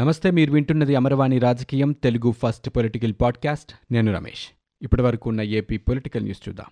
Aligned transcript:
నమస్తే 0.00 0.30
మీరు 0.30 0.52
వింటున్నది 0.52 0.96
అమరవాణి 0.96 1.38
రాజకీయం 1.38 1.92
తెలుగు 1.92 2.32
ఫస్ట్ 2.32 2.70
పొలిటికల్ 2.70 3.12
పాడ్కాస్ట్. 3.20 3.72
నేను 3.92 4.14
రమేష్. 4.14 4.48
ఇప్పటి 4.82 5.02
వరకు 5.02 5.30
ఉన్న 5.30 5.40
ఏపీ 5.40 5.76
పొలిటికల్ 5.76 6.22
న్యూస్ 6.22 6.48
చూద్దాం. 6.48 6.66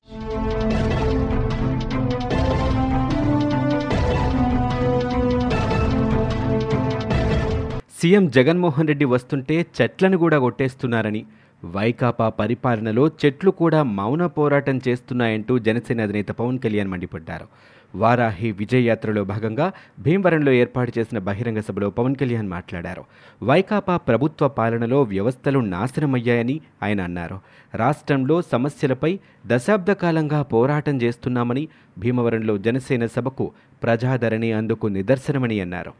సీఎం 8.02 8.28
జగన్మోహన్ 8.28 8.88
రెడ్డి 8.88 9.04
వస్తుంటే 9.04 9.66
చెట్లను 9.82 10.18
కూడా 10.18 10.38
కొట్టేస్తున్నారని 10.38 11.26
వైకాపా 11.64 12.28
పరిపాలనలో 12.28 13.08
చెట్లు 13.08 13.50
కూడా 13.50 13.82
మౌన 13.82 14.26
పోరాటం 14.26 14.80
చేస్తున్నాయంటూ 14.88 15.58
జనసేన 15.58 16.02
అధినేత 16.02 16.28
పవన్ 16.28 16.58
కళ్యాణ్ 16.58 16.88
మండిపడ్డారు. 16.88 17.46
వారాహి 17.94 18.52
విజయయాత్రలో 18.52 19.24
భాగంగా 19.24 19.72
భీమవరంలో 19.98 20.52
ఏర్పాటు 20.52 20.92
చేసిన 20.98 21.18
బహిరంగ 21.18 21.60
సభలో 21.60 21.90
పవన్ 21.90 22.16
కళ్యాణ్ 22.16 22.48
మాట్లాడారు. 22.48 23.04
వైకాపా 23.42 23.96
ప్రభుత్వ 23.96 24.48
పాలనలో 24.48 25.02
వ్యవస్థలు 25.02 25.58
నాశనమయ్యాయని 25.58 26.60
ఆయన 26.82 27.00
అన్నారు. 27.00 27.40
రాష్ట్రంలో 27.74 28.42
సమస్యలపై 28.42 29.18
దశాబ్ద 29.46 29.92
కాలంగా 29.92 30.42
పోరాటం 30.42 31.02
చేస్తున్నామని 31.02 31.68
భీమవరంలో 31.98 32.58
జనసేన 32.58 33.06
సభకు 33.06 33.52
ప్రజాదరణి 33.82 34.52
అందుకు 34.52 34.86
నిదర్శనమని 34.86 35.60
అన్నారు. 35.60 35.92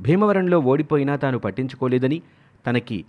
భీమవరంలో 0.00 0.58
ఓడిపోయినా 0.58 1.16
తాను 1.16 1.38
పట్టించుకోలేదని 1.38 2.22
తనకి 2.66 3.04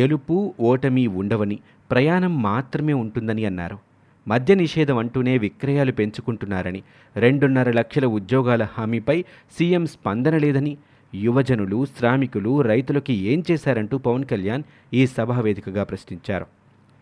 గెలుపు 0.00 0.54
ఓటమి 0.60 1.06
ఉండవని 1.06 1.58
ప్రయాణం 1.90 2.42
మాత్రమే 2.42 2.92
ఉంటుందని 2.92 3.44
అన్నారు. 3.44 3.85
మద్య 4.28 4.54
నిషేధం 4.54 4.98
అంటూనే 4.98 5.38
విక్రయాలు 5.38 5.92
పెంచుకుంటున్నారని 5.92 6.82
రెండున్నర 7.16 7.70
లక్షల 7.70 8.06
ఉద్యోగాల 8.06 8.62
హామీపై 8.62 9.24
సీఎం 9.58 9.86
స్పందన 9.86 10.36
లేదని 10.36 10.76
యువజనులు 11.14 11.86
శ్రామికులు 11.98 12.60
రైతులకి 12.60 13.14
ఏం 13.14 13.44
చేశారంటూ 13.50 13.98
పవన్ 13.98 14.24
కళ్యాణ్ 14.24 14.62
ఈ 14.94 15.06
సభా 15.06 15.40
వేదికగా 15.40 15.84
ప్రశ్నించారు. 15.84 16.46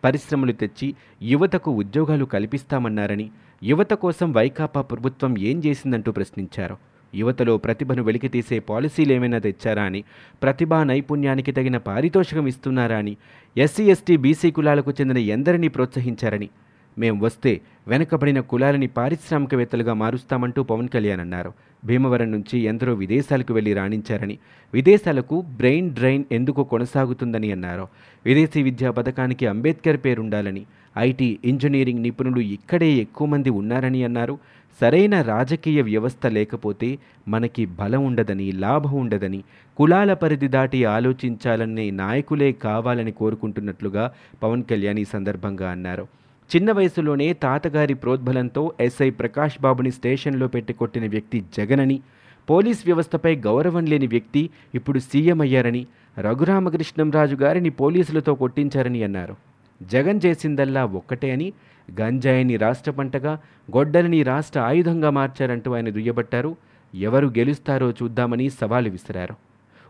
పరిశ్రమలు 0.03 0.51
తెచ్చి 0.51 0.95
యువతకు 1.23 1.71
ఉద్యోగాలు 1.71 2.25
కల్పిస్తామన్నారని 2.25 3.31
యువత 3.63 3.93
కోసం 3.93 4.33
వైకాపా 4.33 4.81
ప్రభుత్వం 4.81 5.37
ఏం 5.39 5.61
చేసిందంటూ 5.65 6.11
ప్రశ్నించారు. 6.11 6.77
యువతలో 7.15 7.57
ప్రతిభను 7.57 8.03
వెలికితీసే 8.03 8.59
పాలసీలు 8.59 9.13
ఏమైనా 9.13 9.37
తెచ్చారా 9.37 9.83
అని 9.83 10.03
ప్రతిభా 10.43 10.83
నైపుణ్యానికి 10.83 11.51
తగిన 11.51 11.77
పారితోషికం 11.77 12.47
ఇస్తున్నారా 12.47 12.97
అని 12.97 13.17
ఎస్సీ 13.57 13.83
ఎస్టీ 13.83 14.17
బీసీ 14.17 14.51
కులాలకు 14.51 14.91
చెందిన 14.91 15.17
ఎందరినీ 15.17 15.67
ప్రోత్సహించారని 15.67 16.49
మేం 16.97 17.19
వస్తే 17.19 17.61
వెనకబడిన 17.87 18.39
కులాలని 18.39 18.87
పారిశ్రామికవేత్తలుగా 18.87 19.93
మారుస్తామంటూ 19.93 20.63
పవన్ 20.63 20.89
కళ్యాణ్ 20.89 21.21
అన్నారు. 21.21 21.53
భీమవరం 21.85 22.31
నుంచి 22.31 22.59
ఎందరో 22.59 22.93
విదేశాలకు 22.93 23.53
వెళ్ళి 23.53 23.73
రాణించారని 23.73 24.37
విదేశాలకు 24.73 25.41
బ్రెయిన్ 25.41 25.91
డ్రైన్ 25.91 26.23
ఎందుకు 26.31 26.63
కొనసాగుతుందని 26.63 27.51
అన్నారు. 27.51 27.87
విదేశీ 28.25 28.63
విద్యా 28.63 28.91
పథకానికి 28.91 29.47
అంబేద్కర్ 29.47 29.97
పేరుండాలని 29.97 30.65
ఐటీ 30.97 31.39
ఇంజనీరింగ్ 31.45 32.01
నిపుణులు 32.01 32.39
ఇక్కడే 32.39 32.89
ఎక్కువ 32.91 33.27
మంది 33.27 33.49
ఉన్నారని 33.49 34.03
అన్నారు. 34.03 34.39
సరైన 34.81 35.21
రాజకీయ 35.21 35.81
వ్యవస్థ 35.81 36.25
లేకపోతే 36.27 36.97
మనకి 37.27 37.65
బలం 37.65 38.05
ఉండదని 38.05 38.51
లాభం 38.51 38.93
ఉండదని 38.93 39.43
కులాల 39.77 40.13
పరిధి 40.13 40.47
దాటి 40.47 40.85
ఆలోచించాలనే 40.85 41.91
నాయకులే 41.91 42.51
కావాలని 42.51 43.11
కోరుకుంటున్నట్లుగా 43.11 44.13
పవన్ 44.43 44.63
కళ్యాణ్ 44.63 44.99
ఈ 44.99 45.05
సందర్భంగా 45.05 45.71
అన్నారు. 45.71 46.07
చిన్న 46.49 46.71
వయసులోనే 46.71 47.33
తాతగారి 47.33 47.93
ప్రోద్బలంతో 47.93 48.73
ఎస్ఐ 48.79 49.09
ప్రకాష్ 49.09 49.61
బాబుని 49.61 49.91
స్టేషన్లో 49.91 50.47
పెట్టి 50.47 50.73
కొట్టిన 50.73 51.07
వ్యక్తి 51.07 51.43
జగనని 51.57 52.01
పోలీస్ 52.49 52.81
వ్యవస్థపై 52.85 53.35
గౌరవం 53.35 53.85
లేని 53.85 54.07
వ్యక్తి 54.07 54.49
ఇప్పుడు 54.75 54.99
సీఎం 54.99 55.41
అయ్యారని 55.41 55.87
రఘురామకృష్ణంరాజు 56.17 57.35
గారిని 57.35 57.69
పోలీసులతో 57.69 58.35
కొట్టించారని 58.35 59.03
అన్నారు. 59.03 59.35
జగన్ 59.83 60.21
చేసిందల్లా 60.25 60.85
ఒక్కటే 60.85 61.31
అని 61.31 61.53
గంజాయిని 62.01 62.57
రాష్ట్ర 62.57 62.91
పంటగా 62.91 63.33
గొడ్డలిని 63.77 64.23
రాష్ట్ర 64.23 64.59
ఆయుధంగా 64.59 65.09
మార్చారంటూ 65.09 65.73
ఆయన 65.73 65.89
దుయ్యబట్టారు. 65.89 66.55
ఎవరు 66.93 67.27
గెలుస్తారో 67.27 67.89
చూద్దామని 67.91 68.49
సవాలు 68.49 68.89
విసిరారు. 68.89 69.35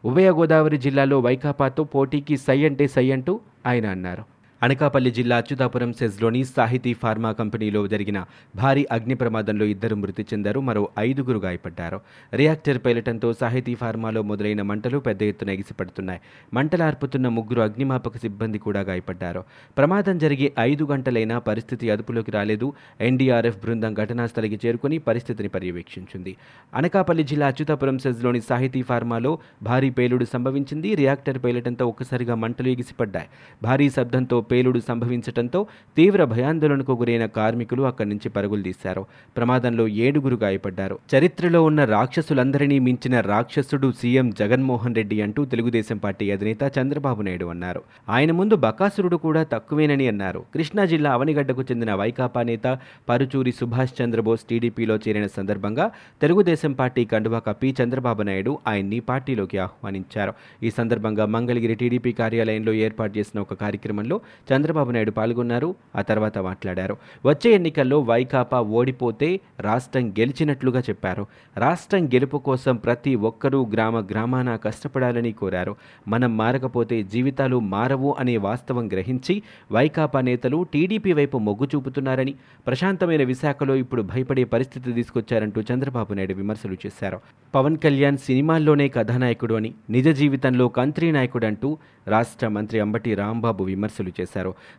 ఉభయ 0.05 0.31
గోదావరి 0.31 0.77
జిల్లాలో 0.77 1.19
వైకాపాతో 1.19 1.83
పోటీకి 1.83 2.37
సై 2.37 2.65
అంటే 2.65 2.87
సై 2.87 3.11
అంటూ 3.11 3.39
ఆయన 3.65 3.85
అన్నారు. 3.85 4.34
అనకాపల్లి 4.63 5.11
జిల్లా 5.11 5.37
అచ్యుతాపురం 5.37 5.93
సెజ్లోని 5.93 6.43
సాహితీ 6.43 6.93
ఫార్మా 6.93 7.31
కంపెనీలో 7.31 7.87
జరిగిన 7.87 8.25
భారీ 8.55 8.87
అగ్ని 8.91 9.15
ప్రమాదంలో 9.15 9.65
ఇద్దరు 9.65 9.95
మృతి 9.95 10.23
చెందారు 10.23 10.59
మరో 10.59 10.89
ఐదుగురు 10.99 11.37
గాయపడ్డారు. 11.37 12.01
రియాక్టర్ 12.33 12.77
పేలటంతో 12.77 13.33
సాహితీ 13.33 13.75
ఫార్మాలో 13.75 14.21
మొదలైన 14.21 14.61
మంటలు 14.61 14.97
పెద్ద 14.97 15.23
ఎత్తున 15.23 15.49
ఎగిసిపడుతున్నాయి. 15.49 16.19
మంటలార్పుతున్న 16.53 17.27
ముగ్గురు 17.27 17.61
అగ్నిమాపక 17.61 18.17
సిబ్బంది 18.17 18.57
కూడా 18.57 18.79
గాయపడ్డారు. 18.79 19.43
ప్రమాదం 19.77 20.17
జరిగి 20.17 20.51
ఐదు 20.59 20.83
గంటలైనా 20.83 21.39
పరిస్థితి 21.39 21.89
అదుపులోకి 21.89 22.31
రాలేదు. 22.31 22.73
ఎన్డీఆర్ఎఫ్ 23.01 23.57
బృందం 23.57 23.93
ఘటనా 23.93 24.27
స్థలికి 24.27 24.67
చేరుకుని 24.67 24.97
పరిస్థితిని 24.97 25.49
పర్యవేక్షించింది. 25.49 26.35
అనకాపల్లి 26.75 27.23
జిల్లా 27.23 27.47
అచ్యుతాపురం 27.47 27.97
సెజ్లోని 27.97 28.41
సాహితీ 28.41 28.81
ఫార్మాలో 28.81 29.39
భారీ 29.63 29.89
పేలుడు 29.89 30.25
సంభవించింది. 30.25 30.95
రియాక్టర్ 30.95 31.43
పేలటంతో 31.43 31.87
ఒక్కసారిగా 31.87 32.35
మంటలు 32.35 32.67
ఎగిసిపడ్డాయి. 32.67 33.27
భారీ 33.63 33.89
శబ్దంతో 33.89 34.41
పేలుడు 34.51 34.79
సంభవించడంతో 34.87 35.67
తీవ్ర 35.97 36.23
భయాందోళనకు 36.23 36.91
గురైన 36.91 37.25
కార్మికులు 37.25 37.83
అక్కడి 37.83 38.09
నుంచి 38.09 38.29
పరుగులు 38.29 38.61
తీశారు. 38.61 39.05
ప్రమాదంలో 39.37 39.87
ఏడుగురు 39.87 40.35
గాయపడ్డారు. 40.35 40.99
చరిత్రలో 41.15 41.63
ఉన్న 41.63 41.85
రాక్షసులందరినీ 41.85 42.79
మించిన 42.79 43.19
రాక్షసుడు 43.19 43.91
సీఎం 44.01 44.29
జగన్మోహన్ 44.39 44.95
రెడ్డి 44.95 45.21
అంటూ 45.21 45.45
తెలుగుదేశం 45.45 45.97
పార్టీ 45.97 46.31
అధినేత 46.31 46.71
చంద్రబాబు 46.79 47.21
నాయుడు 47.21 47.45
అన్నారు. 47.45 47.81
ఆయన 48.09 48.31
ముందు 48.31 48.55
బకాసురుడు 48.55 49.17
కూడా 49.17 49.43
తక్కువేనని 49.43 50.07
అన్నారు. 50.07 50.43
కృష్ణా 50.53 50.85
జిల్లా 50.85 51.11
అవనిగడ్డకు 51.11 51.61
చెందిన 51.61 51.93
వైకాపా 51.93 52.43
నేత 52.43 52.79
పరుచూరి 53.09 53.51
సుభాష్ 53.51 54.01
చంద్రబోస్ 54.01 54.41
టీడీపీలో 54.49 54.95
చేరిన 54.95 55.27
సందర్భంగా 55.27 55.91
తెలుగుదేశం 56.21 56.71
పార్టీ 56.71 57.05
కండువా 57.05 57.39
కప్పి 57.39 57.75
చంద్రబాబు 57.83 58.21
నాయుడు 58.21 58.59
ఆయన్ని 58.67 58.99
పార్టీలోకి 58.99 59.57
ఆహ్వానించారు. 59.57 60.33
ఈ 60.63 60.71
సందర్భంగా 60.71 61.25
మంగళగిరి 61.25 61.75
టీడీపీ 61.75 62.11
కార్యాలయంలో 62.11 62.73
ఏర్పాటు 62.73 63.17
చేసిన 63.17 63.39
ఒక 63.41 63.53
కార్యక్రమంలో 63.53 64.21
చంద్రబాబు 64.53 64.91
నాయుడు 64.91 65.11
పాల్గొన్నారు. 65.11 65.75
ఆ 65.95 66.01
తర్వాత 66.01 66.37
మాట్లాడారు. 66.37 66.97
వచ్చే 67.25 67.51
ఎన్నికల్లో 67.51 67.99
వైకాపా 67.99 68.59
ఓడిపోతే 68.59 69.39
రాష్ట్రం 69.59 70.09
గెలిచినట్లుగా 70.09 70.79
చెప్పారు. 70.79 71.27
రాష్ట్రం 71.57 72.07
గెలుపు 72.07 72.37
కోసం 72.37 72.75
ప్రతి 72.75 73.15
ఒక్కరూ 73.15 73.65
గ్రామ 73.73 73.99
గ్రామాన 73.99 74.55
కష్టపడాలని 74.55 75.31
కోరారు. 75.31 75.75
మనం 76.07 76.37
మారకపోతే 76.37 77.03
జీవితాలు 77.03 77.59
మారవు 77.59 78.15
అనే 78.19 78.37
వాస్తవం 78.37 78.87
గ్రహించి 78.87 79.43
వైకాపా 79.71 80.21
నేతలు 80.21 80.65
టీడీపీ 80.73 81.13
వైపు 81.13 81.37
మొగ్గు 81.37 81.67
చూపుతున్నారని 81.75 82.35
ప్రశాంతమైన 82.67 83.23
విశాఖలో 83.23 83.75
ఇప్పుడు 83.75 84.01
భయపడే 84.01 84.43
పరిస్థితి 84.43 84.93
తీసుకొచ్చారంటూ 84.93 85.61
చంద్రబాబు 85.61 86.13
నాయుడు 86.13 86.33
విమర్శలు 86.33 86.73
చేశారు. 86.73 87.21
పవన్ 87.55 87.77
కళ్యాణ్ 87.77 88.17
సినిమాల్లోనే 88.17 88.89
కథానాయకుడు 88.89 89.55
అని 89.55 89.73
నిజ 89.89 90.07
జీవితంలో 90.07 90.67
కంత్రి 90.67 91.11
నాయకుడు 91.11 91.45
అంటూ 91.45 91.77
రాష్ట్ర 92.07 92.47
మంత్రి 92.47 92.79
అంబటి 92.79 93.15
రాంబాబు 93.15 93.63
విమర్శలు 93.63 94.09
చేశారు. 94.09 94.24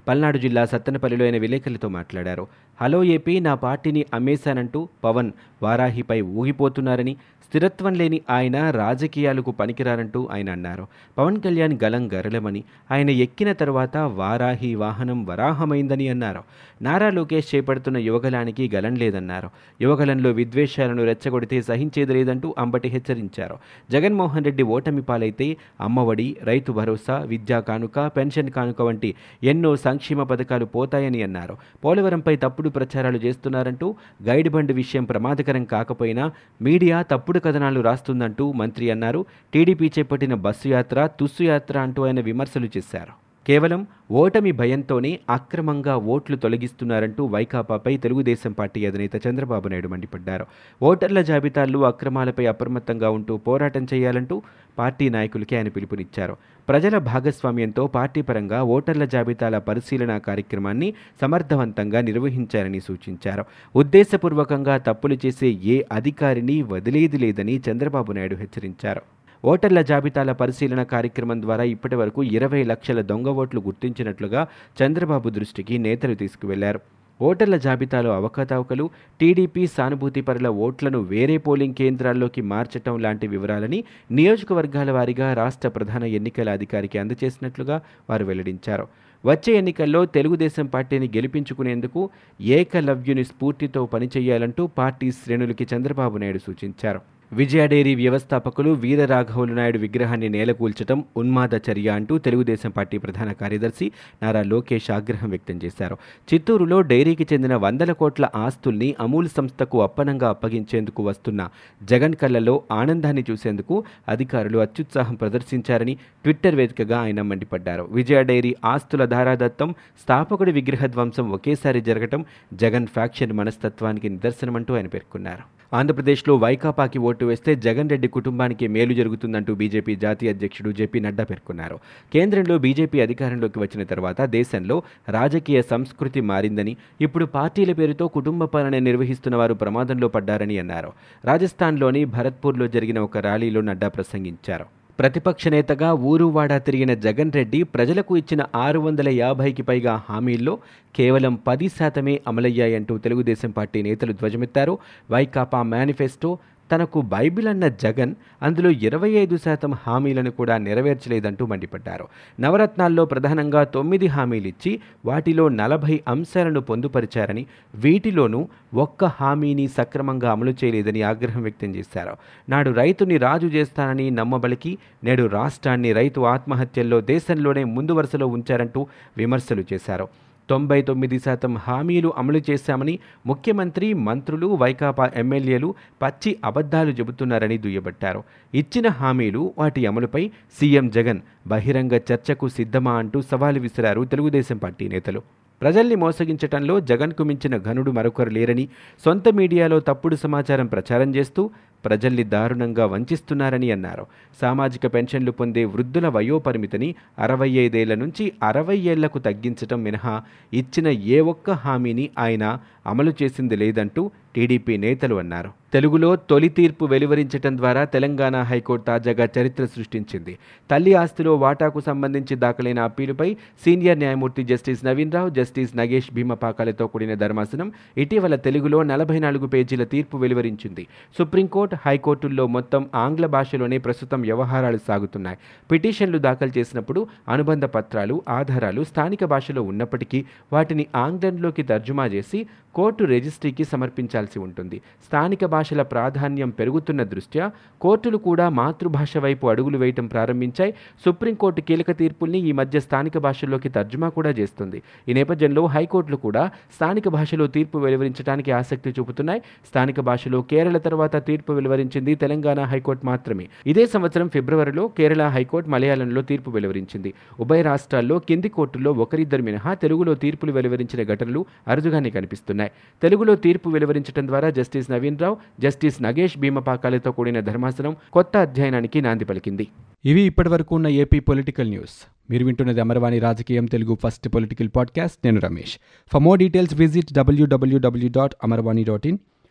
పల్నాడు 0.09 0.39
జిల్లా 0.39 0.65
సత్తెనపల్లిలో 0.65 1.25
ఆయన 1.25 1.37
విలేకరులతో 1.37 1.89
మాట్లాడారు. 1.89 2.47
హలో 2.81 3.05
ఏపీ 3.05 3.41
నా 3.41 3.55
పార్టీని 3.55 4.07
అమ్మేశానంటూ 4.15 4.89
పవన్ 5.05 5.33
వారాహిపై 5.63 6.21
ఊగిపోతున్నారని 6.21 7.17
స్థిరత్వం 7.47 7.95
లేని 7.95 8.21
ఆయన 8.31 8.71
రాజకీయాలకు 8.71 9.51
పనికిరారంటూ 9.51 10.29
ఆయన 10.33 10.51
అన్నారు. 10.51 10.87
పవన్ 11.19 11.41
కళ్యాణ్ 11.41 11.79
గలం 11.85 12.13
గరలమని 12.13 12.65
ఆయన 12.91 13.11
ఎక్కిన 13.11 13.53
తర్వాత 13.53 13.97
వారాహి 13.97 14.75
వాహనం 14.75 15.27
వరాహమైందని 15.27 16.09
అన్నారు. 16.09 16.43
నారా 16.83 17.11
లోకేష్ 17.11 17.55
చేపడుతున్న 17.55 17.99
యువగలానికి 17.99 18.71
గలం 18.75 18.95
లేదన్నారు. 18.95 19.51
యువగలంలో 19.81 20.31
విద్వేషాలను 20.31 21.05
రెచ్చగొడితే 21.05 21.63
సహించేది 21.63 22.13
లేదంటూ 22.13 22.55
అంబటి 22.59 22.89
హెచ్చరించారు. 22.89 23.57
జగన్మోహన్ 23.91 24.45
రెడ్డి 24.45 24.63
ఓటమి 24.63 25.03
పాలైతే 25.03 25.57
అమ్మఒడి 25.81 26.37
రైతు 26.43 26.73
భరోసా 26.73 27.19
విద్యా 27.19 27.61
కానుక 27.61 27.99
పెన్షన్ 28.17 28.51
కానుక 28.51 28.83
వంటి 28.83 29.15
ఎన్నో 29.43 29.77
సంక్షేమ 29.77 30.23
పథకాలు 30.23 30.65
పోతాయని 30.65 31.23
అన్నారు. 31.23 31.57
పోలవరంపై 31.85 32.37
తప్పుడు 32.37 32.66
ప్రచారాలు 32.69 33.19
చేస్తున్నారంటూ 33.19 33.95
గైడ్ 34.23 34.49
బండ్ 34.49 34.73
విషయం 34.73 35.05
ప్రమాదకరం 35.05 35.65
కాకపోయినా 35.65 36.33
మీడియా 36.63 37.03
తప్పుడు 37.03 37.39
కథనాలు 37.39 37.81
రాస్తుందంటూ 37.81 38.53
మంత్రి 38.53 38.91
అన్నారు. 38.91 39.25
టీడీపీ 39.55 39.93
చేపట్టిన 39.99 40.35
బస్సు 40.35 40.69
యాత్ర 40.69 41.07
తుస్సు 41.21 41.43
యాత్ర 41.43 41.79
అంటూ 41.79 42.05
ఆయన 42.05 42.21
విమర్శలు 42.21 42.69
చేశారు. 42.77 43.26
కేవలం 43.47 43.87
ఓటమి 44.11 44.53
భయంతోనే 44.53 45.19
అక్రమంగా 45.31 45.97
ఓట్లు 45.97 46.37
తొలగిస్తున్నారంటూ 46.37 47.27
వైకాపాపై 47.27 47.97
తెలుగుదేశం 47.97 48.53
పార్టీ 48.53 48.87
అధినేత 48.87 49.27
చంద్రబాబు 49.27 49.69
నాయుడు 49.69 49.89
మండిపడ్డారు. 49.89 50.47
ఓటర్ల 50.83 51.23
జాబితాల్లో 51.23 51.83
అక్రమాలపై 51.83 52.47
అప్రమత్తంగా 52.47 53.11
ఉంటూ 53.11 53.37
పోరాటం 53.37 53.87
చేయాలంటూ 53.95 54.43
పార్టీ 54.79 55.09
నాయకులకి 55.09 55.57
ఆయన 55.57 55.69
పిలుపునిచ్చారు. 55.69 56.37
ప్రజల 56.69 56.99
భాగస్వామ్యంతో 56.99 57.87
పార్టీ 57.87 58.23
పరంగా 58.23 58.63
ఓటర్ల 58.63 59.05
జాబితాల 59.05 59.59
పరిశీలన 59.59 60.19
కార్యక్రమాన్ని 60.19 60.95
సమర్థవంతంగా 61.21 62.01
నిర్వహించారని 62.01 62.81
సూచించారు. 62.81 63.45
ఉద్దేశపూర్వకంగా 63.77 64.77
తప్పులు 64.79 65.19
చేసే 65.27 65.51
ఏ 65.51 65.83
అధికారిని 65.93 66.63
వదిలేది 66.63 67.19
లేదని 67.19 67.63
చంద్రబాబు 67.71 68.13
నాయుడు 68.13 68.35
హెచ్చరించారు. 68.35 69.03
ఓటర్ల 69.51 69.81
జాబితాల 69.83 70.31
పరిశీలన 70.33 70.83
కార్యక్రమం 70.83 71.39
ద్వారా 71.43 71.65
ఇప్పటి 71.73 71.97
వరకు 71.97 72.21
ఇరవై 72.37 72.63
లక్షల 72.71 73.01
దొంగ 73.11 73.29
ఓట్లు 73.41 73.61
గుర్తించినట్లుగా 73.61 74.41
చంద్రబాబు 74.79 75.29
దృష్టికి 75.37 75.75
నేతలు 75.79 76.15
తీసుకువెళ్ళారు. 76.15 76.81
ఓటర్ల 77.21 77.57
జాబితాలో 77.57 78.11
అవకతవకలు 78.17 78.85
టీడీపీ 79.21 79.63
సానుభూతిపరుల 79.67 80.49
ఓట్లను 80.67 80.99
వేరే 81.13 81.37
పోలింగ్ 81.47 81.75
కేంద్రాల్లోకి 81.75 82.43
మార్చటం 82.53 82.97
లాంటి 83.05 83.27
వివరాలని 83.35 83.79
నియోజకవర్గాల 84.19 84.91
వారీగా 84.91 85.29
రాష్ట్ర 85.35 85.69
ప్రధాన 85.69 86.05
ఎన్నికల 86.19 86.51
అధికారికి 86.59 86.99
అందజేసినట్లుగా 86.99 87.77
వారు 88.11 88.25
వెల్లడించారు. 88.25 88.87
వచ్చే 89.25 89.53
ఎన్నికల్లో 89.55 90.01
తెలుగుదేశం 90.17 90.67
పార్టీని 90.67 91.09
గెలిపించుకునేందుకు 91.17 92.03
ఏకలవ్యుని 92.41 93.25
స్ఫూర్తితో 93.25 93.83
పనిచేయాలంటూ 93.95 94.65
పార్టీ 94.81 95.11
శ్రేణులకి 95.21 95.67
చంద్రబాబు 95.75 96.19
నాయుడు 96.19 96.39
సూచించారు. 96.39 97.01
విజయ 97.33 97.67
డైరీ 97.67 97.95
వ్యవస్థాపకులు 97.95 98.71
వీరరాఘవులు 98.71 99.55
నాయుడు 99.55 99.79
విగ్రహాన్ని 99.79 100.29
నేలకూల్చడం 100.29 101.05
ఉన్మాద 101.17 101.55
చర్య 101.55 101.89
అంటూ 101.89 102.19
తెలుగుదేశం 102.19 102.71
పార్టీ 102.71 102.99
ప్రధాన 102.99 103.33
కార్యదర్శి 103.33 103.93
నారా 104.23 104.43
లోకేష్ 104.43 104.91
ఆగ్రహం 104.91 105.31
వ్యక్తం 105.31 105.61
చేశారు. 105.65 105.99
చిత్తూరులో 106.35 106.81
డైరీకి 106.81 107.27
చెందిన 107.33 107.57
వందల 107.57 107.93
కోట్ల 107.93 108.29
ఆస్తుల్ని 108.35 108.95
అమూల్ 109.01 109.29
సంస్థకు 109.29 109.83
అప్పనంగా 109.83 110.29
అప్పగించేందుకు 110.29 111.03
వస్తున్న 111.03 111.49
జగన్ 111.83 112.15
కళ్ళలో 112.15 112.63
ఆనందాన్ని 112.73 113.25
చూసేందుకు 113.31 113.85
అధికారులు 114.09 114.59
అత్యుత్సాహం 114.59 115.15
ప్రదర్శించారని 115.15 115.95
ట్విట్టర్ 115.95 116.55
వేదికగా 116.55 117.01
ఆయన 117.01 117.23
మండిపడ్డారు. 117.23 117.83
విజయ 117.83 118.23
డైరీ 118.23 118.57
ఆస్తుల 118.65 119.05
ధారాదత్తం 119.05 119.75
స్థాపకుడి 120.03 120.53
విగ్రహ 120.53 120.87
ధ్వంసం 120.87 121.31
ఒకేసారి 121.31 121.81
జరగటం 121.81 122.25
జగన్ 122.55 122.87
ఫ్యాక్షన్ 122.87 123.33
మనస్తత్వానికి 123.33 124.09
నిదర్శనమంటూ 124.09 124.75
ఆయన 124.75 124.87
పేర్కొన్నారు. 124.87 125.56
ఆంధ్రప్రదేశ్లో 125.73 126.37
వైకాపాకి 126.37 126.99
ఓటు 126.99 127.25
వేస్తే 127.25 127.55
జగన్ 127.57 127.91
రెడ్డి 127.91 128.09
కుటుంబానికి 128.09 128.69
మేలు 128.69 128.95
జరుగుతుందంటూ 128.95 129.55
బీజేపీ 129.55 129.97
జాతీయ 129.97 130.33
అధ్యక్షుడు 130.33 130.71
జేపీ 130.71 131.01
నడ్డా 131.01 131.25
పేర్కొన్నారు. 131.25 131.79
కేంద్రంలో 132.13 132.59
బీజేపీ 132.59 133.01
అధికారంలోకి 133.01 133.59
వచ్చిన 133.59 133.83
తర్వాత 133.83 134.21
దేశంలో 134.21 134.83
రాజకీయ 135.09 135.63
సంస్కృతి 135.63 136.21
మారిందని 136.21 136.77
ఇప్పుడు 137.01 137.25
పార్టీల 137.25 137.73
పేరుతో 137.73 138.09
కుటుంబ 138.09 138.45
పాలన 138.45 138.79
నిర్వహిస్తున్న 138.79 139.37
వారు 139.37 139.55
ప్రమాదంలో 139.55 140.09
పడ్డారని 140.09 140.59
అన్నారు. 140.59 140.93
రాజస్థాన్లోని 141.25 142.05
భరత్పూర్లో 142.05 142.67
జరిగిన 142.69 142.99
ఒక 142.99 143.19
ర్యాలీలో 143.19 143.61
నడ్డా 143.61 143.89
ప్రసంగించారు. 143.89 144.76
ప్రతిపక్ష 144.99 145.49
నేతగా 145.49 145.93
ఊరువాడా 145.93 146.59
తిరిగిన 146.59 146.95
జగన్ 146.95 147.33
రెడ్డి 147.33 147.63
ప్రజలకు 147.63 148.17
ఇచ్చిన 148.17 148.43
ఆరు 148.55 148.79
వందల 148.79 149.09
యాభైకి 149.09 149.63
పైగా 149.63 149.95
హామీల్లో 150.11 150.55
కేవలం 150.97 151.35
పది 151.47 151.69
శాతమే 151.69 152.15
అమలయ్యాయంటూ 152.27 152.99
తెలుగుదేశం 152.99 153.51
పార్టీ 153.51 153.83
నేతలు 153.83 154.13
ధ్వజమెత్తారు. 154.13 154.79
వైకాపా 155.11 155.63
మేనిఫెస్టో 155.63 156.31
తనకు 156.73 157.01
బైబిల్ 157.01 157.49
అన్న 157.49 157.69
జగన్ 157.69 158.15
అందులో 158.43 158.71
ఇరవై 158.71 159.11
ఐదు 159.11 159.37
శాతం 159.37 159.73
హామీలను 159.87 160.31
కూడా 160.31 160.59
నెరవేర్చలేదంటూ 160.59 161.47
మండిపడ్డారు. 161.47 162.07
నవరత్నాల్లో 162.41 163.05
ప్రధానంగా 163.05 163.65
తొమ్మిది 163.65 164.07
హామీలిచ్చి 164.07 164.81
వాటిలో 165.05 165.49
నలభై 165.49 166.01
అంశాలను 166.09 166.61
పొందుపరిచారని 166.61 167.47
వీటిలోనూ 167.75 168.49
ఒక్క 168.75 169.05
హామీని 169.05 169.69
సక్రమంగా 169.69 170.33
అమలు 170.33 170.55
చేయలేదని 170.65 171.03
ఆగ్రహం 171.03 171.43
వ్యక్తం 171.43 171.75
చేశారు. 171.75 172.17
నాడు 172.49 172.71
రైతుని 172.71 173.17
రాజు 173.17 173.47
చేస్తానని 173.47 174.11
నమ్మబలికి 174.11 174.79
నేడు 175.05 175.27
రాష్ట్రాన్ని 175.27 175.93
రైతు 175.93 176.21
ఆత్మహత్యల్లో 176.21 177.01
దేశంలోనే 177.01 177.65
ముందు 177.65 177.93
వరుసలో 177.93 178.27
ఉంచారంటూ 178.27 178.87
విమర్శలు 179.17 179.65
చేశారు. 179.73 180.26
తొంభై 180.51 180.83
తొమ్మిది 180.83 181.19
శాతం 181.19 181.57
హామీలు 181.57 182.13
అమలు 182.17 182.41
చేశామని 182.51 182.99
ముఖ్యమంత్రి 183.27 183.95
మంత్రులు 183.95 184.47
వైకాపా 184.47 185.11
ఎమ్మెల్యేలు 185.17 185.75
పచ్చి 186.03 186.37
అబద్ధాలు 186.45 186.91
చెబుతున్నారని 186.91 187.59
దుయ్యబట్టారు. 187.59 188.23
ఇచ్చిన 188.55 188.89
హామీలు 188.89 189.55
వాటి 189.59 189.87
అమలుపై 189.87 190.31
సీఎం 190.61 190.89
జగన్ 190.91 191.21
బహిరంగ 191.47 191.95
చర్చకు 192.13 192.49
సిద్ధమా 192.49 192.93
అంటూ 192.93 193.23
సవాలు 193.23 193.61
విసిరారు 193.61 194.05
తెలుగుదేశం 194.05 194.57
పార్టీ 194.57 194.89
నేతలు. 194.89 195.23
ప్రజల్ని 195.63 195.95
మోసగించటంలో 195.95 196.81
జగన్కు 196.81 197.25
మించిన 197.25 197.57
ఘనుడు 197.57 197.91
మరొకరు 197.91 198.31
లేరని 198.31 198.69
సొంత 199.05 199.29
మీడియాలో 199.29 199.81
తప్పుడు 199.81 200.17
సమాచారం 200.17 200.67
ప్రచారం 200.67 201.15
చేస్తూ 201.15 201.51
ప్రజల్ని 201.87 202.25
దారుణంగా 202.25 202.87
వంచిస్తున్నారని 202.87 203.71
అన్నారు. 203.71 204.07
సామాజిక 204.41 204.95
పెన్షన్లు 204.95 205.31
పొందే 205.31 205.65
వృద్ధుల 205.65 206.09
వయోపరిమితిని 206.09 206.95
అరవై 207.19 207.51
ఐదేళ్ళ 207.51 207.95
నుంచి 207.95 208.33
అరవై 208.43 208.79
ఏళ్ళకు 208.79 209.19
తగ్గించటం 209.19 209.83
మినహా 209.83 210.23
ఇచ్చిన 210.53 210.89
ఏ 210.89 211.21
ఒక్క 211.21 211.51
హామీని 211.51 212.11
ఆయన 212.19 212.59
అమలు 212.87 213.13
చేసింది 213.23 213.57
లేదంటూ 213.57 214.11
టీడీపీ 214.35 214.77
నేతలు 214.77 215.15
అన్నారు. 215.15 215.51
తెలుగులో 215.73 216.17
తొలి 216.17 216.49
తీర్పు 216.49 216.85
వెలువరించటం 216.85 217.57
ద్వారా 217.57 217.85
తెలంగాణ 217.85 218.43
హైకోర్టు 218.43 218.87
తాజాగా 218.87 219.29
చరిత్ర 219.39 219.65
సృష్టించింది. 219.65 220.39
తల్లి 220.71 220.95
ఆస్తిలో 220.95 221.35
వాటాకు 221.35 221.81
సంబంధించి 221.81 222.37
దాఖలైన 222.37 222.81
అప్పీలుపై 222.81 223.37
సీనియర్ 223.65 223.99
న్యాయమూర్తి 223.99 224.43
జస్టిస్ 224.43 224.85
నవీన్ 224.87 225.13
రావు 225.13 225.29
జస్టిస్ 225.29 225.77
నగేష్ 225.77 226.15
భీమపాకాలతో 226.15 226.87
కూడిన 226.87 227.15
ధర్మాసనం 227.15 227.73
ఇటీవల 227.99 228.35
తెలుగులో 228.35 228.83
నలభై 228.83 229.19
నాలుగు 229.19 229.47
పేజీల 229.47 229.85
తీర్పు 229.85 230.17
వెలువరించింది. 230.17 230.87
సుప్రీంకోర్టు 231.19 231.76
హైకోర్టుల్లో 231.85 232.47
మొత్తం 232.47 232.89
ఆంగ్ల 232.95 233.27
భాషలోనే 233.27 233.79
ప్రస్తుతం 233.79 234.21
వ్యవహారాలు 234.21 234.79
సాగుతున్నాయి. 234.89 235.39
పిటిషన్లు 235.71 236.19
దాఖలు 236.19 236.59
చేసినప్పుడు 236.59 237.07
అనుబంధ 237.29 237.65
పత్రాలు 237.65 238.23
ఆధారాలు 238.29 238.85
స్థానిక 238.85 239.25
భాషలో 239.25 239.63
ఉన్నప్పటికీ 239.63 240.25
వాటిని 240.53 240.87
ఆంగ్లంలోకి 240.97 241.63
తర్జుమా 241.63 242.07
చేసి 242.07 242.47
కోర్టు 242.75 243.05
రిజిస్ట్రీకి 243.05 243.65
సమర్పించాల్సి 243.65 244.39
ఉంటుంది. 244.39 244.83
స్థానిక 245.07 245.45
భాషల 245.45 245.83
ప్రాధాన్యం 245.83 246.51
పెరుగుతున్న 246.51 247.03
దృష్ట్యా 247.03 247.51
కోర్టులు 247.81 248.17
కూడా 248.17 248.49
మాతృభాష 248.49 249.19
వైపు 249.19 249.47
అడుగులు 249.47 249.79
వేయటం 249.79 250.07
ప్రారంభించాయి. 250.07 250.75
సుప్రీంకోర్టు 251.05 251.61
కీలక 251.61 251.91
తీర్పుల్ని 251.91 252.39
ఈ 252.39 252.53
మధ్య 252.53 252.81
స్థానిక 252.81 253.19
భాషల్లోకి 253.19 253.69
తర్జుమా 253.69 254.09
కూడా 254.09 254.31
చేస్తుంది. 254.31 254.83
ఈ 255.09 255.13
నేపథ్యంలో 255.13 255.67
హైకోర్టులు 255.67 256.17
కూడా 256.17 256.51
స్థానిక 256.75 257.09
భాషలో 257.09 257.47
తీర్పు 257.47 257.79
వెలువరించడానికి 257.79 258.53
ఆసక్తి 258.53 258.91
చూపుతున్నాయి. 258.91 259.41
స్థానిక 259.69 260.01
భాషలో 260.01 260.43
కేరళ 260.43 260.79
తర్వాత 260.79 261.27
తీర్పు 261.27 261.53
వెలువరించింది 261.67 262.15
తెలంగాణ 262.15 262.61
హైకోర్టు 262.61 263.07
మాత్రమే. 263.07 263.49
ఇదే 263.67 263.87
సంవత్సరం 263.87 264.29
ఫిబ్రవరిలో 264.29 264.89
కేరళ 264.89 265.27
హైకోర్టు 265.27 265.71
మలయాళంలో 265.71 266.23
తీర్పు 266.23 266.51
వెలువరించింది. 266.51 267.13
ఉభయ 267.41 267.63
రాష్ట్రాల్లో 267.63 268.19
కింది 268.19 268.49
కోర్టుల్లో 268.49 268.93
ఒకరిద్దరు 268.93 269.43
మినహా 269.43 269.75
తెలుగులో 269.75 270.15
తీర్పులు 270.15 270.53
వెలువరించిన 270.53 271.03
ఘటనలు 271.03 271.47
అరుదుగానే 271.69 272.11
కనిపిస్తున్నాయి. 272.11 272.71
తెలుగులో 273.03 273.35
తీర్పు 273.35 273.69
వెలువరించడం 273.69 274.27
ద్వారా 274.27 274.51
జస్టిస్ 274.51 274.91
నవీన్ 274.91 275.19
రావు 275.19 275.37
జస్టిస్ 275.61 276.03
నగేష్ 276.03 276.39
భీమపాకాలతో 276.39 277.13
కూడిన 277.13 277.41
ధర్మాసనం 277.41 277.97
కొత్త 278.13 278.37
అధ్యయనానికి 278.37 279.01
నాంది 279.01 279.25
పలికింది. 279.25 279.69
ఇవి 280.05 280.23
ఇప్పటివరకు 280.23 280.75
ఉన్న 280.75 280.89
ఏపీ 280.89 281.21
పొలిటికల్ 281.21 281.69
న్యూస్. 281.69 282.07
మీరు 282.31 282.45
వింటున్నది 282.45 282.81
అమరవాణి 282.81 283.19
రాజకీయం 283.19 283.65
తెలుగు 283.65 283.99
ఫస్ట్ 284.03 284.29
పొలిటికల్ 284.29 284.69
పాడ్కాస్ట్. 284.77 285.19
నేను 285.25 285.41
Ramesh. 285.41 285.79
For 286.13 286.23
more 286.23 286.39
details 286.39 286.75
visit 286.75 287.13
WWW 287.13 288.11
dot 288.17 288.35
Amarvani 288.45 288.85
dot 288.85 289.07
in. 289.07 289.19